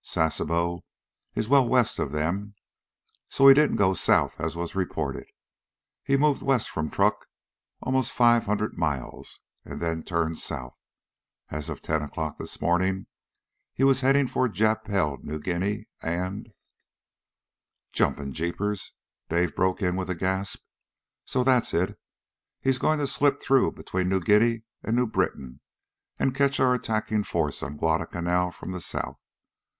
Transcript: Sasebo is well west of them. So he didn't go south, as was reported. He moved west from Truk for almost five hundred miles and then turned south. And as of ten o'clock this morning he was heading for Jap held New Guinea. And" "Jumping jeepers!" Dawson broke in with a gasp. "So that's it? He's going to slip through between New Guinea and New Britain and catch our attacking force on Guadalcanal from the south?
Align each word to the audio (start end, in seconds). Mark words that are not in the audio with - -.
Sasebo 0.00 0.84
is 1.34 1.48
well 1.48 1.68
west 1.68 1.98
of 1.98 2.12
them. 2.12 2.54
So 3.28 3.48
he 3.48 3.54
didn't 3.54 3.74
go 3.78 3.94
south, 3.94 4.38
as 4.38 4.54
was 4.54 4.76
reported. 4.76 5.26
He 6.04 6.16
moved 6.16 6.40
west 6.40 6.70
from 6.70 6.88
Truk 6.88 7.22
for 7.22 7.26
almost 7.82 8.12
five 8.12 8.46
hundred 8.46 8.78
miles 8.78 9.40
and 9.64 9.80
then 9.80 10.04
turned 10.04 10.38
south. 10.38 10.78
And 11.50 11.58
as 11.58 11.68
of 11.68 11.82
ten 11.82 12.00
o'clock 12.00 12.38
this 12.38 12.60
morning 12.60 13.08
he 13.74 13.82
was 13.82 14.02
heading 14.02 14.28
for 14.28 14.48
Jap 14.48 14.86
held 14.86 15.24
New 15.24 15.40
Guinea. 15.40 15.88
And" 16.00 16.52
"Jumping 17.92 18.32
jeepers!" 18.34 18.92
Dawson 19.28 19.52
broke 19.56 19.82
in 19.82 19.96
with 19.96 20.08
a 20.10 20.14
gasp. 20.14 20.62
"So 21.24 21.42
that's 21.42 21.74
it? 21.74 21.98
He's 22.60 22.78
going 22.78 23.00
to 23.00 23.06
slip 23.08 23.40
through 23.42 23.72
between 23.72 24.08
New 24.08 24.20
Guinea 24.20 24.62
and 24.80 24.94
New 24.94 25.08
Britain 25.08 25.58
and 26.20 26.36
catch 26.36 26.60
our 26.60 26.72
attacking 26.72 27.24
force 27.24 27.64
on 27.64 27.76
Guadalcanal 27.76 28.52
from 28.52 28.70
the 28.70 28.78
south? 28.78 29.18